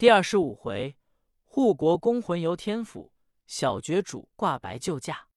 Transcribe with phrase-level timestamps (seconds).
[0.00, 0.96] 第二十五回，
[1.44, 3.12] 护国公魂游天府，
[3.46, 5.28] 小绝主挂白救驾。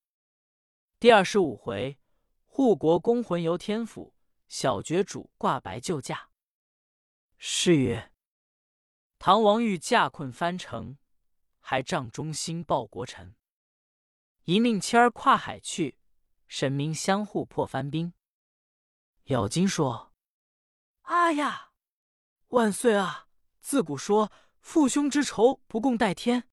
[1.02, 2.00] 第二十五回，
[2.46, 4.16] 护国公魂游天府，
[4.48, 6.30] 小绝主挂白救驾。
[7.38, 8.14] 诗曰：
[9.20, 10.98] 唐王欲驾困藩城，
[11.60, 13.36] 还仗忠心报国臣。
[14.46, 16.00] 一命妻儿跨海去，
[16.48, 18.14] 神明相护破藩兵。
[19.26, 20.14] 咬金说
[21.04, 21.74] ：“啊呀，
[22.48, 23.28] 万岁啊！
[23.60, 24.32] 自古说
[24.64, 26.46] 父兄之仇不共戴天，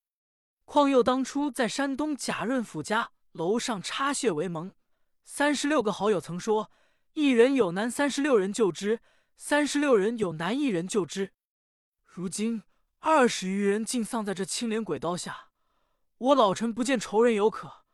[0.67, 4.75] 况又当初在山东贾润甫家楼上插血为盟，
[5.25, 6.71] 三十六个好友曾说，
[7.15, 9.01] 一人有难三十六人救之。”
[9.43, 11.33] 三十六人有难一人救之，
[12.05, 12.63] 如今
[12.99, 15.49] 二十余人竟丧在这青莲鬼刀下。
[16.19, 17.87] 我老臣不见仇人有可，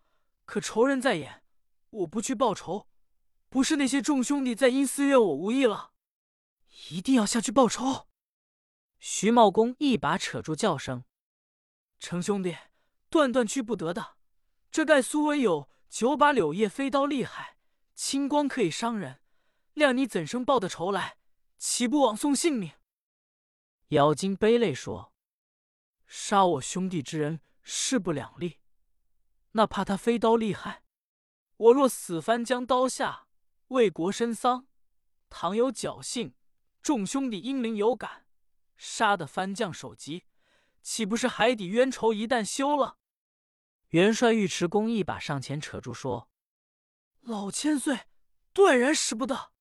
[0.45, 1.45] 可仇人在眼，
[1.91, 2.89] 我不去报仇，
[3.49, 5.93] 不是那些众兄弟在阴司怨我无义了，
[6.91, 8.09] 一定要下去报仇。
[9.09, 11.05] 徐茂公一把扯住叫声
[12.01, 12.57] ：“程兄弟，
[13.09, 14.17] 断断去不得的。
[14.73, 17.57] 这盖苏文有九把柳叶飞刀厉害，
[17.95, 19.21] 青光可以伤人，
[19.75, 21.19] 谅你怎生报得仇来？”
[21.57, 22.73] 岂不枉送性命？
[23.91, 25.13] 妖精悲泪说
[26.09, 28.59] ：“杀我兄弟之人势不两立，
[29.53, 30.83] 那怕他飞刀厉害。
[31.59, 33.29] 我若死翻将刀下，
[33.69, 34.67] 为国伸丧，
[35.31, 36.35] 倘有侥幸，
[36.83, 38.26] 众兄弟英灵有感，
[38.77, 40.25] 杀的番将首级，
[40.83, 42.99] 岂不是海底冤仇一旦休了？”
[43.91, 46.29] 元帅尉迟恭一把上前扯住说
[47.23, 48.09] ：“老千岁，
[48.53, 49.53] 断然使不得。”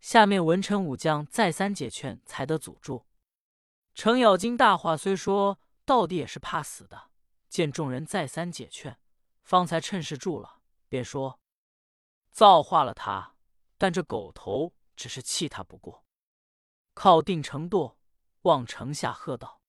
[0.00, 3.06] 下面文臣武将再三解劝，才得阻住。
[3.94, 7.10] 程咬金大话虽说，到底也是怕死的。
[7.48, 8.98] 见众人再三解劝，
[9.42, 11.40] 方才趁势住了，便说
[12.30, 13.34] ：“造化了他，
[13.76, 16.04] 但这狗头只是气他不过。”
[16.94, 17.96] 靠定城垛，
[18.42, 19.60] 望城下喝道：“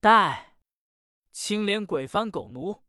[0.00, 0.58] 待
[1.32, 2.82] 青莲鬼番狗奴，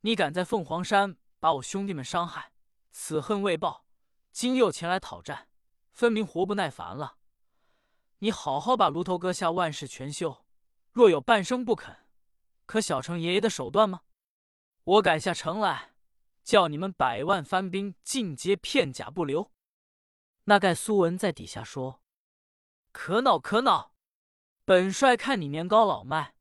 [0.00, 2.52] 你敢在凤凰山把我兄弟们伤害，
[2.90, 3.86] 此恨未报，
[4.32, 5.48] 今又前来讨战。”
[5.96, 7.16] 分明活不耐烦了！
[8.18, 10.44] 你好好把炉头割下，万事全休。
[10.92, 11.96] 若有半生不肯，
[12.66, 14.02] 可小城爷爷的手段吗？
[14.84, 15.94] 我赶下城来，
[16.44, 19.50] 叫你们百万番兵尽皆片甲不留。
[20.44, 22.02] 那盖苏文在底下说
[22.92, 23.95] ：“可恼可恼！
[24.66, 26.34] 本帅看你年高老迈，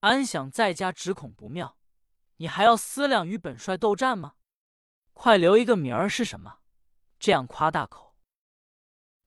[0.00, 1.76] 安想在家，只恐不妙。
[2.38, 4.34] 你还要思量与本帅斗战吗？
[5.12, 6.58] 快留一个名儿是什么？
[7.20, 8.16] 这样夸大口。”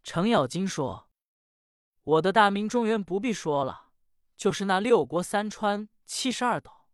[0.03, 1.09] 程咬金说
[2.03, 3.91] ：“我的大明中原不必说了，
[4.35, 6.89] 就是那六国三川七十二岛，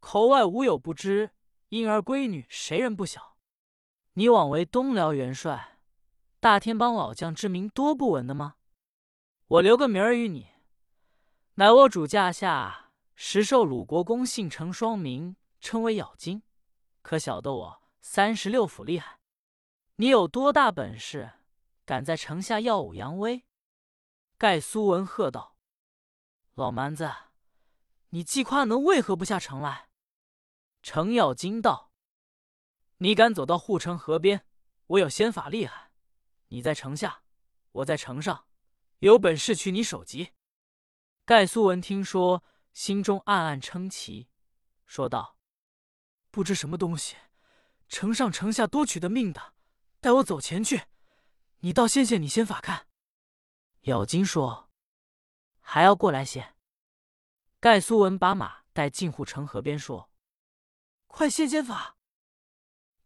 [0.00, 1.32] 口外无有不知，
[1.68, 3.36] 婴儿闺女谁人不晓？
[4.14, 5.76] 你枉为东辽元帅，
[6.40, 8.54] 大天帮老将之名多不闻的吗？
[9.48, 10.51] 我留个名儿与你，
[11.62, 16.42] 乃我主驾下实受鲁国公姓程双名，称为咬金，
[17.02, 19.20] 可晓得我三十六府厉害？
[19.94, 21.34] 你有多大本事？”
[21.86, 23.44] 敢在城下耀武扬威？
[24.36, 25.56] 盖苏文喝道
[26.54, 27.08] ：“老蛮子，
[28.08, 29.88] 你既夸能，为何不下城来？”
[30.82, 31.92] 程咬金道
[32.98, 34.44] ：“你敢走到护城河边，
[34.88, 35.92] 我有仙法厉害。
[36.48, 37.22] 你在城下，
[37.70, 38.46] 我在城上，
[38.98, 40.32] 有本事取你首级。”
[41.24, 44.28] 盖苏文听说，心中暗暗称奇，
[44.86, 45.36] 说道
[46.32, 47.16] ：“不知什么东西，
[47.88, 49.54] 城上城下多取的命的，
[50.00, 50.82] 带我走前去。”
[51.64, 52.88] 你倒先现你仙法看。
[53.82, 54.68] 咬金说
[55.62, 56.56] ：“还要过来先。”
[57.60, 60.10] 盖苏文把马带进护城河边，说
[61.06, 61.96] ：“快现仙法。”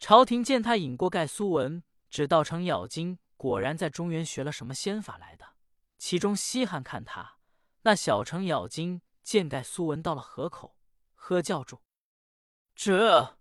[0.00, 5.56] 朝廷见他引过盖苏文，只道成咬金果然在中原学了什么仙法来的。
[5.98, 7.35] 其中稀罕看他
[7.86, 10.76] 那小程咬金见盖苏文到了河口，
[11.14, 11.84] 喝叫住
[12.74, 13.38] ：“这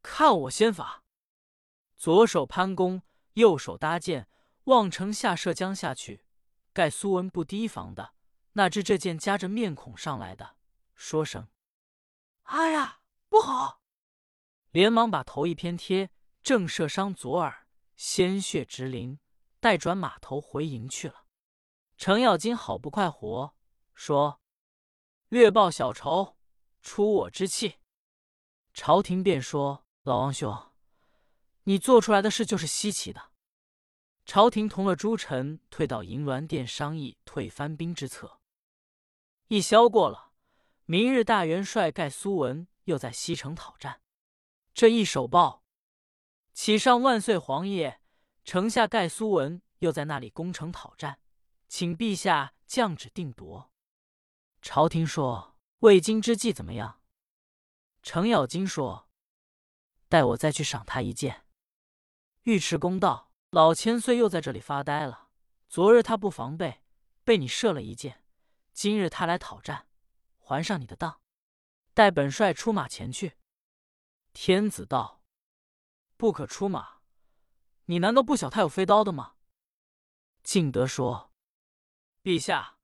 [0.00, 1.04] 看我仙法！”
[1.94, 3.02] 左手攀弓，
[3.34, 4.30] 右手搭箭。
[4.64, 6.24] 望城下射将下去，
[6.72, 8.14] 盖苏文不提防的，
[8.52, 10.56] 哪知这箭夹着面孔上来的，
[10.94, 11.46] 说声
[12.44, 13.82] ：“哎呀，不好！”
[14.72, 16.10] 连忙把头一偏贴，
[16.42, 19.20] 正射伤左耳，鲜血直淋，
[19.60, 21.26] 待转马头回营去了。
[21.98, 23.54] 程咬金好不快活，
[23.96, 24.40] 说
[25.30, 26.36] ：“略报小仇，
[26.82, 27.80] 出我之气。”
[28.72, 30.70] 朝廷便说：“老王兄，
[31.64, 33.32] 你做出来的事就是稀奇的。”
[34.26, 38.40] 朝廷同了诸臣，退到银銮殿商议退藩兵之策。
[39.48, 40.32] 一宵过了，
[40.84, 44.02] 明日大元帅盖苏文又在西城讨战。
[44.74, 45.64] 这一手报，
[46.52, 48.00] 启上万岁皇爷，
[48.44, 51.20] 城下盖苏文又在那里攻城讨战，
[51.66, 53.72] 请陛下降旨定夺。
[54.68, 57.00] 朝廷说：“魏京之计怎么样？”
[58.02, 59.08] 程咬金说
[60.10, 61.46] ：“待我再去赏他一箭。”
[62.42, 65.28] 尉迟恭道：“老千岁又在这里发呆了。
[65.68, 66.82] 昨日他不防备，
[67.22, 68.14] 被你射了一箭；
[68.72, 69.86] 今日他来讨战，
[70.36, 71.20] 还上你的当。
[71.94, 73.38] 待本帅出马前去。”
[74.34, 75.22] 天子道
[76.18, 77.02] ：“不可出马。
[77.84, 79.36] 你难道不晓他有飞刀的吗？”
[80.42, 81.32] 敬德说
[82.24, 82.75] ：“陛下，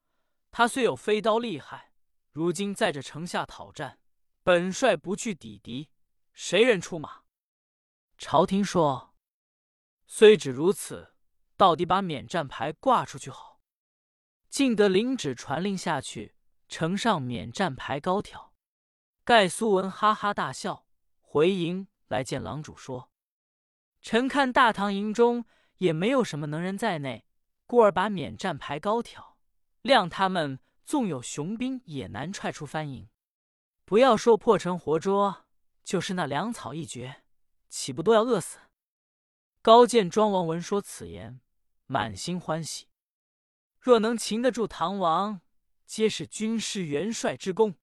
[0.52, 1.92] 他虽有飞刀厉害，
[2.30, 3.98] 如今在这城下讨战，
[4.44, 5.90] 本帅不去抵敌，
[6.32, 7.22] 谁人出马？”
[8.16, 9.16] 朝廷说
[10.06, 11.14] ：“虽只如此，
[11.56, 13.60] 到底把免战牌挂出去好。”
[14.48, 16.36] 敬德领旨传令下去，
[16.68, 18.52] 城上免战牌高挑。
[19.24, 20.86] 盖苏文哈哈大笑。
[21.20, 23.10] 回营来见郎主，说
[24.02, 25.46] ：“臣看大唐营中
[25.78, 27.24] 也没有什么能人在内，
[27.64, 29.31] 故而把免战牌高挑，
[29.82, 33.08] 谅他们纵有雄兵，也难踹出番营。
[33.84, 35.44] 不要说破城活捉，
[35.82, 37.22] 就是那粮草一绝，
[37.68, 38.58] 岂不都要饿死？”
[39.60, 41.40] 高见庄王闻说此言，
[41.86, 42.88] 满心欢喜。
[43.78, 45.40] 若能擒得住唐王，
[45.86, 47.74] 皆是军师元帅之功，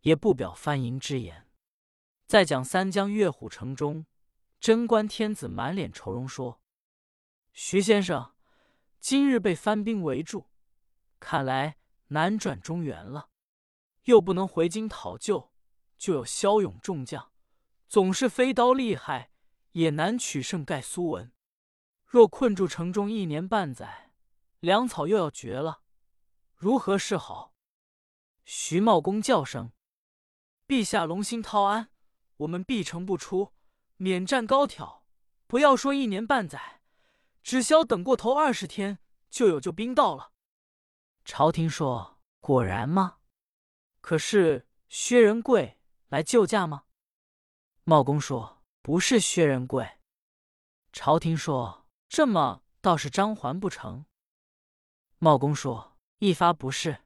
[0.00, 1.48] 也不表番营之言。
[2.26, 4.06] 在讲三江月虎城中，
[4.60, 6.60] 贞观天子满脸愁容，说
[7.52, 8.34] ：“徐先生，
[9.00, 10.46] 今日被番兵围住，
[11.18, 11.76] 看来
[12.08, 13.30] 难转中原了。
[14.04, 15.52] 又不能回京讨救，
[15.96, 17.32] 就有骁勇众将，
[17.88, 19.30] 总是飞刀厉害，
[19.72, 20.64] 也难取胜。
[20.64, 21.32] 盖苏文，
[22.06, 24.12] 若困住城中一年半载，
[24.60, 25.82] 粮草又要绝了，
[26.54, 27.52] 如何是好？”
[28.44, 29.72] 徐茂公叫声
[30.66, 31.90] ：“陛下龙心涛安。”
[32.38, 33.52] 我们必城不出，
[33.96, 35.04] 免战高挑。
[35.48, 36.80] 不要说一年半载，
[37.42, 40.32] 只消等过头二十天，就有救兵到了。
[41.28, 43.18] 朝廷说：“果然吗？
[44.00, 45.78] 可是薛仁贵
[46.08, 46.84] 来救驾吗？”
[47.84, 49.98] 茂公说：“不是薛仁贵。”
[50.90, 54.06] 朝廷说：“这么倒是张环不成？”
[55.20, 57.04] 茂公说：“一发不是。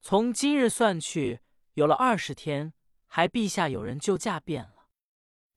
[0.00, 1.40] 从今日算去，
[1.74, 2.72] 有了二十天。”
[3.14, 4.86] 还陛下有人救驾变了，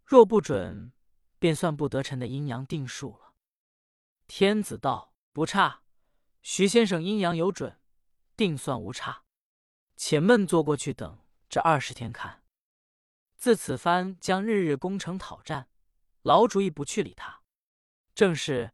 [0.03, 0.91] 若不准，
[1.39, 3.33] 便算不得臣的阴阳定数了。
[4.27, 5.84] 天子道：“不差，
[6.47, 7.79] 徐先生阴阳有准，
[8.37, 9.23] 定算无差。
[9.95, 11.17] 且闷坐过去等
[11.49, 12.43] 这二十天看。
[13.35, 15.67] 自此番将日日攻城讨战，
[16.21, 17.41] 老主意不去理他。
[18.13, 18.73] 正是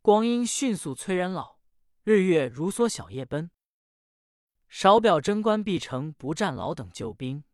[0.00, 1.60] 光阴迅速催人老，
[2.02, 3.52] 日月如梭小夜奔。
[4.68, 7.44] 少表贞观必成不战老等救兵。”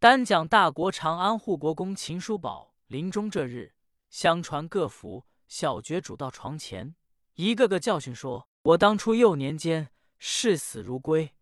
[0.00, 3.74] 单讲大国长安护国公秦叔宝临终这日，
[4.08, 6.94] 相传各府小爵主到床前，
[7.34, 11.36] 一个个教训说：“我当初幼年间视死如归，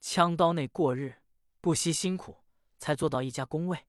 [0.00, 1.16] 枪刀内过日，
[1.60, 2.44] 不惜辛苦，
[2.78, 3.86] 才做到一家公位。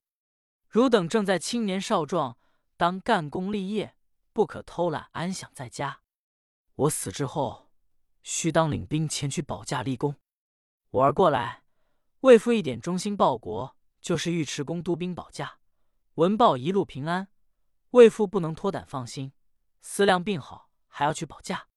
[0.68, 2.36] 汝等正在青年少壮，
[2.76, 3.94] 当干功立业，
[4.32, 6.00] 不可偷懒安享在家。
[6.74, 7.70] 我死之后，
[8.24, 10.16] 须当领兵前去保驾立功。
[10.90, 11.62] 我儿过来，
[12.22, 15.58] 为父一点忠心报国。”就是尉迟恭督兵保驾，
[16.14, 17.28] 闻报一路平安，
[17.90, 19.34] 为父不能脱胆放心，
[19.82, 21.69] 思量病好，还要去保驾。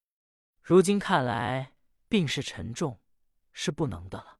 [0.65, 1.73] 如今看来，
[2.07, 3.01] 病势沉重，
[3.51, 4.39] 是不能的了。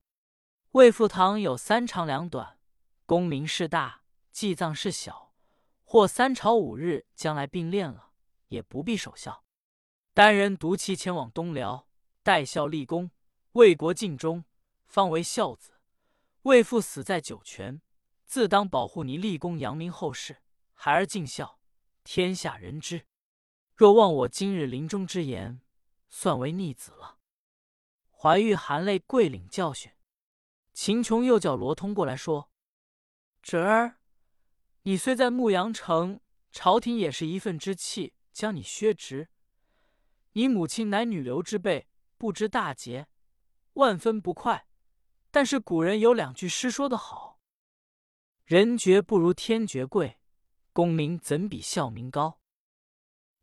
[0.72, 2.58] 魏父堂有三长两短，
[3.06, 5.34] 功名事大，祭葬事小，
[5.84, 8.12] 或三朝五日，将来并练了，
[8.48, 9.44] 也不必守孝。
[10.14, 11.90] 单人独骑前往东辽，
[12.24, 13.12] 代孝立功，
[13.52, 14.46] 为国尽忠，
[14.88, 15.74] 方为孝子。
[16.44, 17.82] 为父死在九泉，
[18.26, 20.38] 自当保护你立功扬名后世，
[20.72, 21.60] 孩儿尽孝，
[22.06, 23.08] 天下人知。
[23.76, 25.60] 若忘我今日临终之言，
[26.16, 27.18] 算为逆子了。
[28.12, 29.92] 怀玉含泪跪领教训。
[30.72, 32.52] 秦琼又叫罗通过来说
[33.42, 33.98] ：“侄儿，
[34.84, 39.30] 你虽在牧羊城，朝廷也是一份之气，将你削职。
[40.34, 41.88] 你母亲乃女流之辈，
[42.20, 43.08] 不知大节，
[43.74, 44.68] 万分不快。”
[45.32, 47.40] 但是古人有两句诗说得好
[48.46, 50.20] ：“人爵不如天爵贵，
[50.72, 52.40] 功名怎比孝名高？”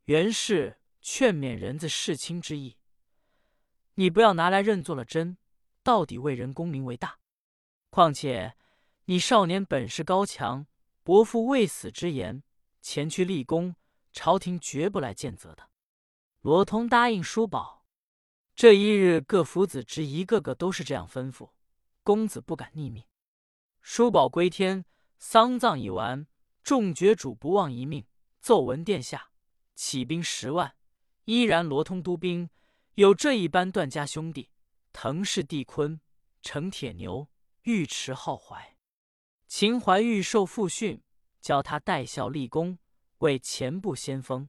[0.06, 2.76] 原是劝勉人子事亲之意。
[3.94, 5.36] 你不要拿来认作了真，
[5.82, 7.18] 到底为人功名为大。
[7.90, 8.56] 况且
[9.06, 10.66] 你少年本事高强，
[11.02, 12.42] 伯父未死之言，
[12.80, 13.74] 前去立功，
[14.12, 15.70] 朝廷绝不来见责的。
[16.40, 17.84] 罗通答应叔宝。
[18.54, 21.50] 这一日，各府子侄一个个都是这样吩咐。
[22.02, 23.04] 公子不敢逆命，
[23.80, 24.84] 叔宝归天，
[25.18, 26.26] 丧葬已完，
[26.62, 28.06] 众爵主不忘一命，
[28.40, 29.30] 奏闻殿下，
[29.74, 30.74] 起兵十万，
[31.30, 32.50] 依然罗通督兵。
[32.94, 34.50] 有这一班段家兄弟，
[34.92, 36.00] 滕氏、帝坤、
[36.42, 37.28] 乘铁牛，
[37.62, 38.76] 尉迟浩怀。
[39.46, 41.00] 秦怀玉受父训，
[41.40, 42.78] 教他戴孝立功，
[43.18, 44.48] 为前部先锋。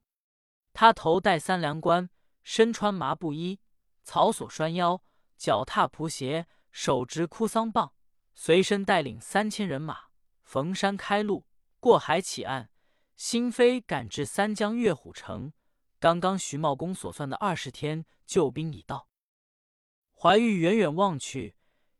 [0.73, 2.09] 他头戴三梁冠，
[2.41, 3.59] 身穿麻布衣，
[4.03, 5.03] 草索拴腰，
[5.37, 7.93] 脚踏蒲鞋，手执哭丧棒，
[8.33, 10.05] 随身带领三千人马，
[10.41, 11.45] 逢山开路，
[11.79, 12.71] 过海起岸。
[13.15, 15.53] 心飞赶至三江月虎城，
[16.01, 19.07] 刚刚徐茂公所算的二十天，救兵已到。
[20.15, 21.53] 怀玉远远望去，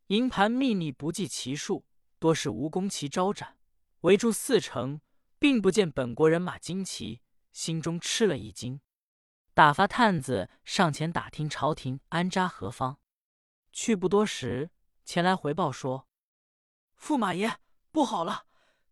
[0.07, 1.85] 营盘密密不计其数，
[2.17, 3.59] 多是吴弓旗招展，
[3.99, 5.01] 围住四城，
[5.37, 8.81] 并不见本国人马旌旗，心中吃了一惊，
[9.53, 12.97] 打发探子上前打听朝廷安扎何方。
[13.71, 14.71] 去不多时，
[15.05, 16.07] 前来回报说
[16.99, 17.59] ：“驸马爷，
[17.91, 18.47] 不好了！”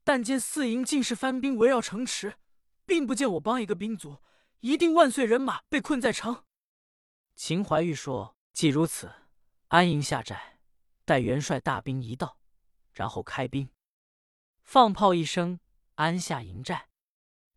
[0.05, 2.35] 但见四营尽是番兵围绕城池，
[2.85, 4.19] 并不见我帮一个兵卒，
[4.61, 6.43] 一定万岁人马被困在城。
[7.35, 9.09] 秦怀玉说：“既如此，
[9.69, 10.59] 安营下寨，
[11.05, 12.37] 待元帅大兵一到，
[12.91, 13.69] 然后开兵。”
[14.63, 15.59] 放炮一声，
[15.95, 16.89] 安下营寨。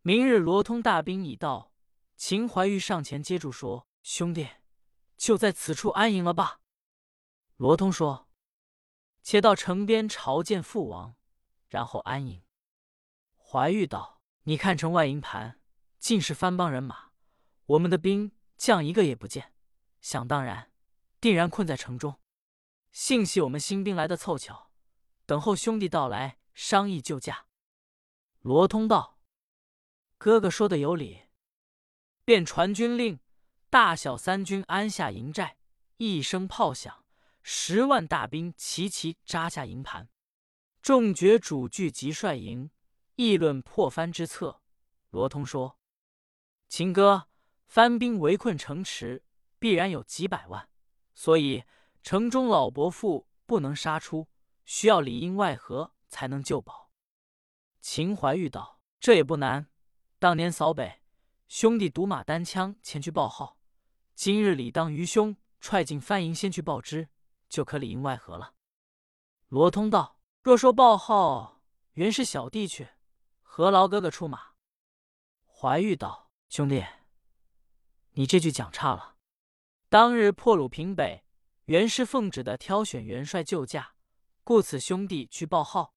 [0.03, 1.73] 明日罗通大兵已到，
[2.17, 4.49] 秦怀玉上前接住说：“兄弟，
[5.17, 6.61] 就在此处安营了吧？”
[7.57, 8.29] 罗通说
[9.23, 11.17] ：“且到城边朝见父王。”
[11.69, 12.43] 然后安营。
[13.37, 15.61] 怀玉道：“你看城外营盘，
[16.03, 17.13] 尽是番邦人马，
[17.65, 19.55] 我们的兵将一个也不见，
[20.01, 20.73] 想当然，
[21.21, 22.19] 定然困在城中。
[22.91, 24.73] 幸系我们新兵来的凑巧，
[25.27, 27.47] 等候兄弟到来，商议救驾。”
[28.43, 29.21] 罗通道
[30.19, 31.21] ：“哥哥说的有理。”
[32.27, 33.21] 便传军令，
[33.71, 35.57] 大小三军安下营寨。
[35.99, 37.05] 一声炮响，
[37.45, 40.09] 十万大兵齐齐扎下营盘。
[40.83, 42.73] 众爵主聚集帅营，
[43.15, 44.63] 议论破番之策。
[45.11, 45.79] 罗通说
[46.73, 47.29] ：“秦哥，
[47.67, 49.23] 番兵围困城池，
[49.59, 50.71] 必然有几百万，
[51.13, 51.65] 所以
[52.03, 54.27] 城中老伯父不能杀出，
[54.65, 56.91] 需要里应外合才能救保。”
[57.83, 59.69] 秦怀玉道：“这也不难。
[60.19, 61.03] 当年扫北，
[61.47, 63.59] 兄弟独马单枪前去报号，
[64.15, 67.11] 今日理当余兄踹进番营，先去报知，
[67.51, 68.55] 就可里应外合了。”
[69.49, 70.19] 罗通道。
[70.43, 71.61] 若说报号，
[71.93, 72.89] 原是小弟去，
[73.43, 74.55] 何劳哥哥出马？
[75.45, 76.85] 怀玉道：“兄弟，
[78.11, 79.17] 你这句讲差了。
[79.89, 81.25] 当日破虏平北，
[81.65, 83.95] 原是奉旨的挑选元帅救驾，
[84.45, 85.95] 故此兄弟去报号。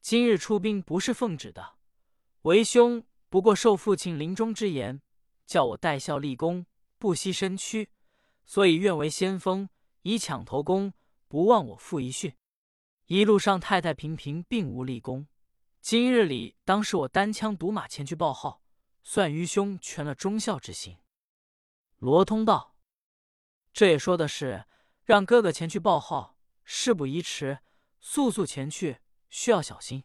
[0.00, 1.74] 今日出兵不是奉旨的，
[2.42, 5.02] 为兄不过受父亲临终之言，
[5.44, 6.66] 叫我戴孝立功，
[6.96, 7.90] 不惜身躯，
[8.46, 9.68] 所以愿为先锋，
[10.02, 10.92] 以抢头功，
[11.26, 12.32] 不忘我父遗训。”
[13.10, 15.26] 一路上太太平平，并无立功。
[15.80, 18.62] 今日里当是我单枪独马前去报号，
[19.02, 20.98] 算愚兄全了忠孝之心。
[21.98, 22.76] 罗通道
[23.72, 24.66] ：“这也说的是，
[25.04, 27.60] 让哥哥前去报号，事不宜迟，
[28.00, 30.04] 速速前去，需要小心。”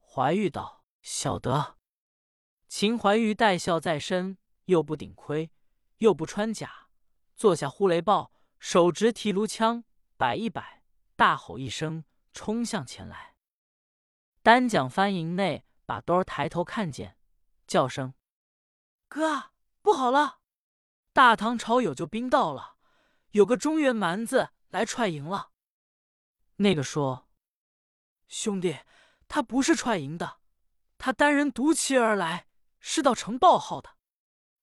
[0.00, 1.78] 怀玉道：“晓得。”
[2.68, 5.50] 秦怀玉带孝在身，又不顶盔，
[5.98, 6.88] 又不穿甲，
[7.36, 9.84] 坐下呼雷豹，手执提炉枪，
[10.16, 10.82] 摆一摆。
[11.14, 13.36] 大吼一声，冲向前来。
[14.42, 17.16] 单讲翻营内，把兜儿抬头看见，
[17.72, 18.12] 叫声
[19.08, 20.40] ：“哥，不好了！
[21.14, 22.76] 大唐朝有救兵到了，
[23.30, 25.52] 有个中原蛮子来踹营了。”
[26.56, 27.30] 那个说
[28.28, 28.80] ：“兄弟，
[29.26, 30.40] 他不是踹营的，
[30.98, 32.46] 他单人独骑而来，
[32.78, 33.96] 是到城报号的。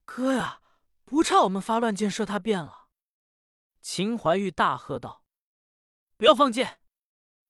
[0.05, 0.61] 哥呀，
[1.03, 2.89] 不差我们发乱箭射他遍了。”
[3.81, 5.23] 秦怀玉大喝道。
[6.15, 6.79] 不要放箭！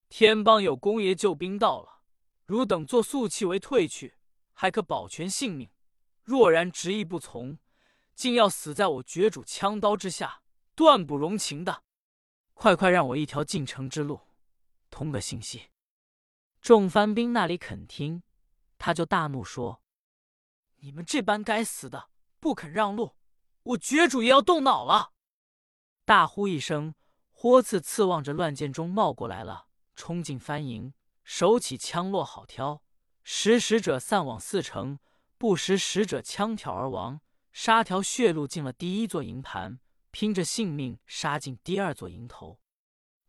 [0.08, 2.00] 天帮有公爷救兵到了，
[2.46, 4.16] 汝等做速气为退去，
[4.60, 5.70] 还可保全性命；
[6.22, 7.56] 若然执意不从，
[8.14, 10.42] 竟要死在我绝主枪刀之下，
[10.74, 11.82] 断不容情的。
[12.52, 14.20] 快快让我一条进城之路，
[14.90, 15.70] 通个信息。
[16.60, 18.22] 众番兵那里肯听，
[18.76, 19.80] 他就大怒说
[20.80, 23.16] ：“你们这般该死的，不肯让路，
[23.62, 25.14] 我绝主也要动脑了！”
[26.04, 26.94] 大呼一声。
[27.30, 30.92] 豁刺刺望着乱箭中冒过来了，冲进番营，
[31.24, 32.82] 手起枪落好挑，
[33.22, 34.98] 识时者散往四城，
[35.38, 37.20] 不识时者枪挑而亡，
[37.52, 39.78] 杀条血路进了第一座营盘，
[40.10, 42.60] 拼着性命杀进第二座营头。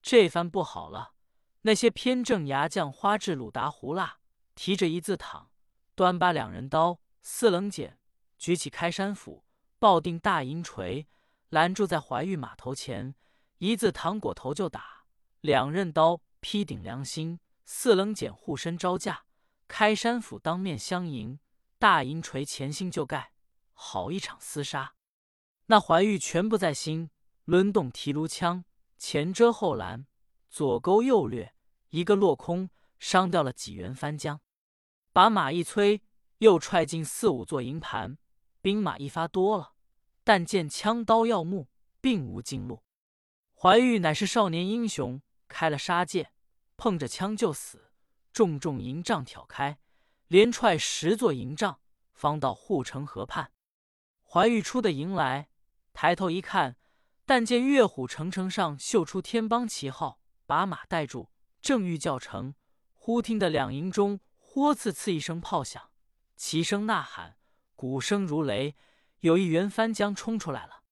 [0.02, 1.14] 这番不好了，
[1.62, 4.18] 那些偏正牙将花至鲁达胡辣，
[4.56, 5.52] 提着一字躺，
[5.94, 8.00] 端把两人刀，四棱剪，
[8.38, 9.46] 举起开山斧，
[9.78, 11.08] 抱定大银锤，
[11.50, 13.14] 拦住在怀玉码头前。
[13.60, 15.06] 一字糖果头就打，
[15.42, 19.26] 两刃刀劈顶良心，四棱剪护身招架，
[19.72, 21.40] 开山斧当面相迎，
[21.80, 23.32] 大银锤前心就盖，
[23.72, 24.96] 好一场厮杀。
[25.68, 27.10] 那怀玉全不在心，
[27.46, 28.66] 抡动提炉枪，
[28.98, 30.06] 前遮后拦，
[30.50, 31.56] 左勾右掠，
[31.92, 34.42] 一个落空，伤掉了几员番将。
[35.14, 36.02] 把马一催，
[36.40, 38.18] 又踹进四五座营盘，
[38.62, 39.76] 兵马一发多了，
[40.26, 41.70] 但见枪刀耀目，
[42.02, 42.84] 并无进路。
[43.56, 46.34] 怀玉乃是少年英雄，开了杀戒，
[46.76, 47.91] 碰着枪就死，
[48.34, 49.80] 重重营帐挑开，
[50.28, 51.80] 连踹十座营帐，
[52.14, 53.52] 方到护城河畔。
[54.24, 55.50] 怀玉出的营来，
[55.94, 56.78] 抬头一看，
[57.26, 62.56] 但见岳虎城城上绣出天邦旗号，把马带住，正欲叫城，
[62.94, 65.92] 忽听得两营中豁刺刺一声炮响，
[66.36, 67.38] 齐声呐喊，
[67.76, 68.76] 鼓声如雷，
[69.20, 70.84] 有一员番将冲出来了。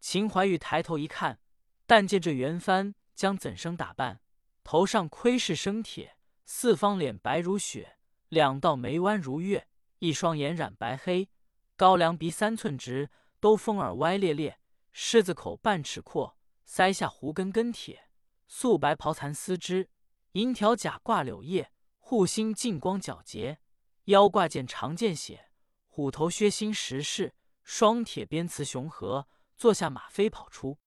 [0.00, 1.40] 秦怀玉抬头一看。
[1.88, 4.20] 但见这袁帆将怎生打扮？
[4.64, 6.15] 头上盔饰生铁，
[6.48, 7.98] 四方脸白如雪，
[8.28, 9.66] 两道眉弯如月，
[9.98, 11.28] 一双眼染白黑，
[11.74, 13.10] 高粱鼻三寸直，
[13.40, 14.60] 兜风耳歪裂裂，
[14.92, 18.08] 狮子口半尺阔，腮下胡根根铁，
[18.46, 19.90] 素白袍蚕丝织，
[20.32, 23.58] 银条甲挂柳叶，护心镜光皎洁，
[24.04, 25.50] 腰挂剑长剑血，
[25.88, 27.34] 虎头靴心石饰，
[27.64, 29.26] 双铁鞭雌雄合，
[29.56, 30.78] 坐下马飞跑出。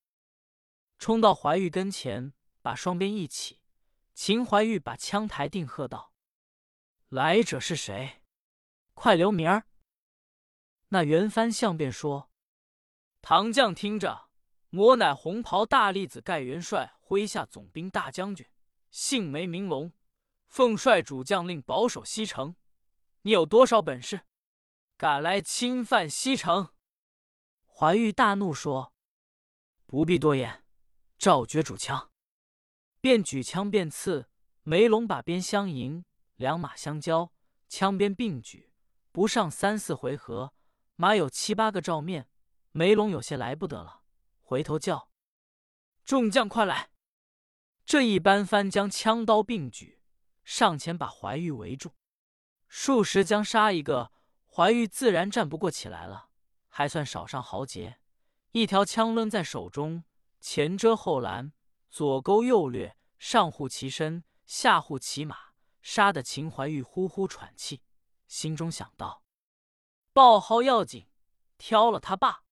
[0.97, 3.58] 冲到怀玉跟前，把双鞭一起。
[4.21, 6.11] 秦怀玉把枪抬定，喝道
[7.07, 8.21] ：“来者是谁？
[8.93, 9.65] 快留名儿！”
[10.89, 12.29] 那袁帆相便说
[13.23, 14.27] ：“唐将听着，
[14.71, 18.45] 我乃红袍大栗子盖元帅麾下总兵大将军，
[18.91, 19.93] 姓梅名龙，
[20.47, 22.57] 奉帅主将令保守西城。
[23.21, 24.27] 你有多少本事，
[24.97, 26.73] 敢来侵犯西城？”
[27.63, 28.93] 怀玉大怒说
[29.87, 30.65] ：“不必多言。”
[31.17, 32.08] 赵绝主枪，
[33.01, 34.29] 便举枪便刺。
[34.63, 37.31] 梅龙把鞭相迎，两马相交，
[37.67, 38.71] 枪鞭并举，
[39.11, 40.53] 不上三四回合，
[40.95, 42.27] 马有七八个照面。
[42.71, 44.03] 梅龙有些来不得了，
[44.41, 45.09] 回头叫
[46.05, 46.91] 众将快来！
[47.83, 50.01] 这一班番将枪刀并举，
[50.43, 51.93] 上前把怀玉围住。
[52.67, 54.11] 数十将杀一个，
[54.45, 56.29] 怀玉自然战不过起来了，
[56.67, 57.99] 还算少上豪杰。
[58.51, 60.03] 一条枪抡在手中。
[60.39, 61.51] 前遮后拦，
[61.89, 67.83] 左勾右掠，上护其身，下护其马，杀得秦怀玉呼呼喘气，
[68.27, 69.23] 心中想到：
[70.13, 71.07] 报号要紧，
[71.57, 72.45] 挑了他罢。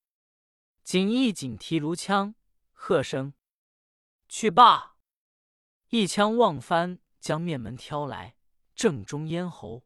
[0.84, 2.36] 锦衣锦提炉枪，
[2.71, 3.34] 喝声
[4.27, 4.97] ：“去罢！”
[5.89, 8.36] 一枪望翻，将面门挑来，
[8.75, 9.86] 正中咽喉。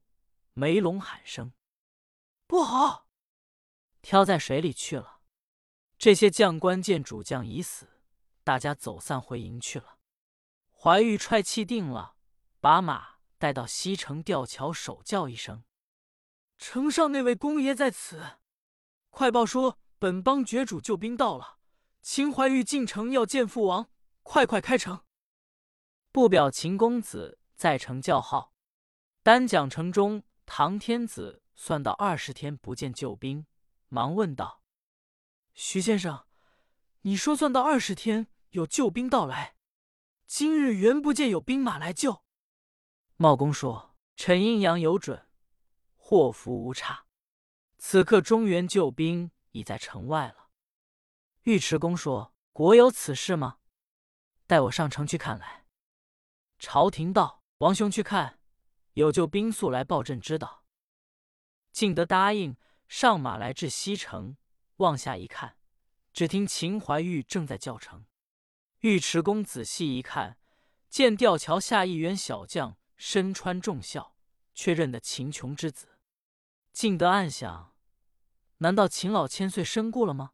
[0.53, 1.53] 梅龙喊声
[2.47, 3.07] ：“不好！”
[4.01, 5.21] 挑在水里去了。
[5.97, 8.01] 这些将官见主将已死。
[8.43, 9.99] 大家走散回营去了。
[10.83, 12.15] 怀玉踹气定了，
[12.59, 15.63] 把马带到西城吊桥守叫一声
[16.57, 18.39] ：“城上那位公爷在此，
[19.11, 21.59] 快报说本邦绝主救兵到了。
[22.01, 23.91] 秦怀玉进城要见父王，
[24.23, 25.03] 快快开城。”
[26.11, 28.55] 不表秦公子在城叫号。
[29.21, 33.45] 单讲城中唐天子算到二十天不见救兵，
[33.89, 34.63] 忙问道
[35.53, 36.25] ：“徐先生。”
[37.01, 39.55] 你说算到二十天有救兵到来，
[40.33, 42.23] 今日原不见有兵马来救。
[43.17, 45.27] 茂公说：“臣阴阳有准，
[45.97, 47.05] 祸福无差。
[47.77, 50.47] 此刻中原救兵已在城外了。”
[51.43, 53.57] 尉迟恭说：“国有此事吗？
[54.47, 55.65] 带我上城去看来。”
[56.57, 58.39] 朝廷道：“王兄去看，
[58.93, 60.63] 有救兵速来报朕知道。”
[61.73, 62.55] 敬德答应，
[62.87, 64.37] 上马来至西城，
[64.77, 65.57] 往下一看。
[66.13, 68.05] 只听秦怀玉正在叫城，
[68.81, 70.37] 尉迟恭仔细一看，
[70.89, 74.15] 见吊桥下一员小将身穿重孝，
[74.53, 75.99] 却认得秦琼之子。
[76.73, 77.75] 敬德暗想：
[78.57, 80.31] 难道秦老千岁身故了吗？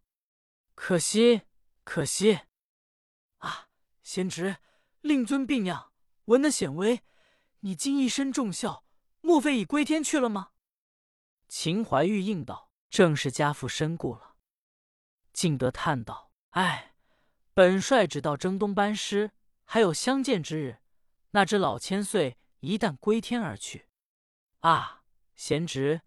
[0.75, 1.41] 可惜，
[1.83, 2.41] 可惜！
[3.39, 3.67] 啊，
[4.01, 4.57] 贤侄，
[5.01, 5.91] 令尊病恙，
[6.25, 7.01] 闻得显微，
[7.61, 8.85] 你今一身重孝，
[9.19, 10.51] 莫非已归天去了吗？
[11.49, 14.35] 秦怀玉应道：正是家父身故了。
[15.33, 16.93] 敬德叹道：“唉，
[17.57, 19.31] 本帅只到征东班师，
[19.65, 20.77] 还有相见之日。
[21.31, 23.87] 那只老千岁一旦归天而去，
[24.59, 25.01] 啊，
[25.33, 26.01] 贤侄，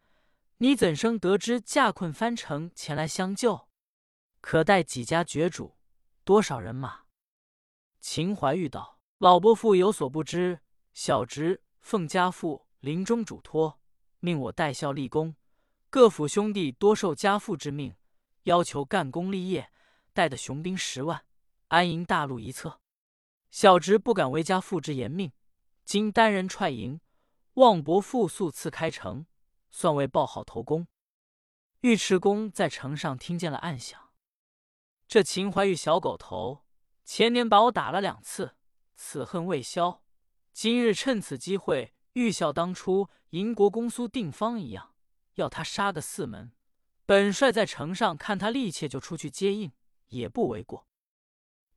[0.59, 3.69] 你怎生得知驾困翻城前来相救？
[4.41, 5.77] 可带几家绝主，
[6.23, 7.01] 多少人马？”
[7.99, 10.61] 秦怀玉道：“老伯父有所不知，
[10.95, 13.81] 小侄奉家父临终嘱托，
[14.21, 15.35] 命我代孝立功。
[15.91, 17.97] 各府兄弟多受家父之命。”
[18.45, 19.73] 要求干功立业，
[20.13, 21.25] 带的雄兵十万，
[21.71, 22.81] 安营大路一侧。
[23.51, 25.33] 小侄不敢违家父之严命，
[25.85, 27.01] 今单人踹营，
[27.55, 29.27] 望伯父速赐开城，
[29.71, 30.89] 算为报好头功。
[31.83, 34.11] 尉迟恭在城上听见了暗响，
[35.07, 36.65] 这秦怀玉小狗头，
[37.05, 38.57] 前年把我打了两次，
[38.97, 40.03] 此恨未消。
[40.53, 44.95] 今日趁此机会，欲效当初银国公苏定方一样，
[45.35, 46.51] 要他杀个四门。
[47.07, 49.73] 本帅在城上看他力切，就出去接应，
[50.09, 50.90] 也不为过。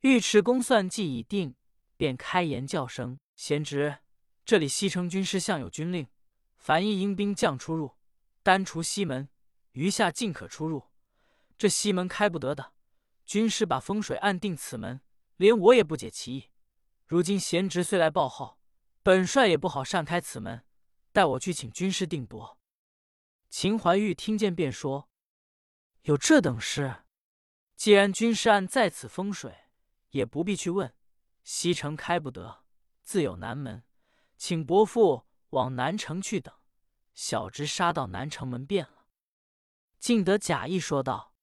[0.03, 1.55] 尉迟恭算计已定，
[1.95, 3.99] 便开言叫声：“贤侄，
[4.43, 6.07] 这里西城军师向有军令，
[6.57, 7.95] 凡一营兵将出入，
[8.43, 9.29] 单除西门，
[9.71, 10.89] 余下尽可出入。
[11.57, 12.73] 这西门开不得的，
[13.25, 14.99] 军师把风水暗定此门，
[15.37, 16.49] 连我也不解其意。
[17.07, 18.59] 如今贤侄虽来报号。”
[19.05, 20.63] 本帅也不好擅开此门，
[21.11, 22.57] 待我去请军师定夺。
[23.49, 25.09] 秦怀玉听见，便说
[26.03, 27.03] ：“有这等事？
[27.75, 29.62] 既然军师案在此风水，
[30.13, 30.95] 也不必去问。
[31.43, 32.63] 西城开不得，
[33.03, 33.83] 自有南门，
[34.37, 36.51] 请伯父往南城去等。
[37.13, 39.05] 小侄杀到南城门便了。”
[39.99, 41.35] 敬德假意说道：“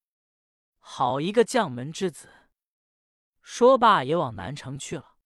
[0.81, 2.29] 好一个将门之子！”
[3.43, 5.17] 说罢，也往南城去了。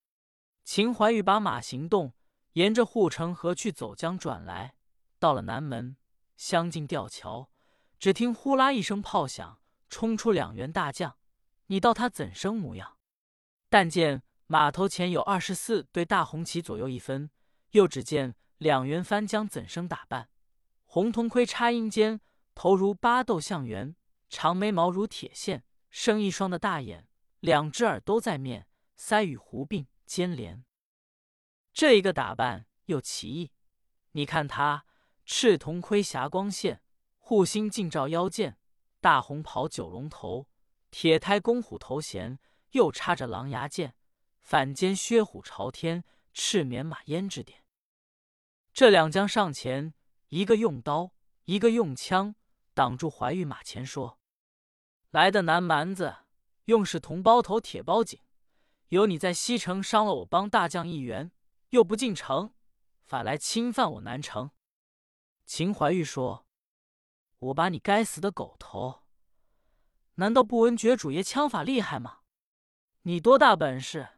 [0.63, 2.13] 秦怀玉把马行动。
[2.55, 4.77] 沿着护城河去走江转来，
[5.19, 5.97] 到了南门，
[6.37, 7.51] 相近吊桥，
[7.99, 11.19] 只听呼啦一声炮响，冲出两员大将。
[11.67, 12.94] 你道他怎生模样？
[13.75, 17.29] 但见马头前有二十四对大红旗左右一分，
[17.73, 20.29] 又只见两员番将怎生打扮？
[20.85, 22.21] 红铜盔插缨间，
[22.55, 23.97] 头如巴豆象圆，
[24.29, 27.09] 长眉毛如铁线，生一双的大眼，
[27.41, 30.65] 两只耳都在面，腮与胡并尖连。
[31.73, 33.51] 这一个打扮又奇异，
[34.13, 34.85] 你看他
[35.27, 36.81] 赤铜盔霞光线，
[37.19, 38.57] 护心镜照腰间，
[39.01, 40.47] 大红袍九龙头，
[40.93, 42.39] 铁胎公虎头衔，
[42.75, 43.97] 又插着狼牙剑，
[44.43, 47.65] 反肩靴虎朝天，赤棉马胭脂点。
[48.73, 49.95] 这两将上前，
[50.29, 51.13] 一个用刀，
[51.45, 52.35] 一个用枪，
[52.75, 54.19] 挡住怀玉马前说
[55.11, 56.17] ：“来的南蛮子，
[56.65, 58.21] 用是铜包头铁包颈，
[58.89, 61.31] 有你在西城伤了我帮大将一员。”
[61.71, 62.55] 又不进城，
[63.03, 64.53] 反来侵犯我南城。
[65.45, 66.47] 秦怀玉说
[67.41, 69.03] ：“我把你该死的狗头！
[70.15, 72.21] 难道不闻爵主爷枪法厉害吗？
[73.07, 74.09] 你多大本事，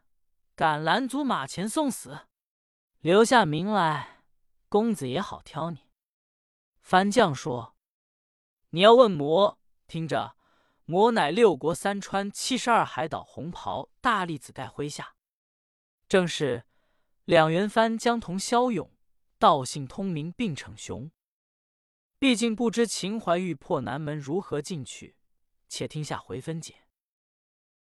[0.55, 2.21] 敢拦阻马前送死？
[3.01, 4.23] 留下名来，
[4.69, 5.91] 公子也好挑你。”
[6.81, 7.75] 番将说
[8.71, 10.37] ：“你要问魔，听着，
[10.85, 15.17] 魔乃六国三川七十二海岛红袍大力子盖麾下，
[16.09, 16.65] 正是。”
[17.27, 18.89] 两员番将同骁勇，
[19.37, 21.11] 道姓通明并逞雄。
[22.21, 25.17] 毕竟不知秦怀玉破南门如何进去，
[25.69, 26.86] 且听下回分解。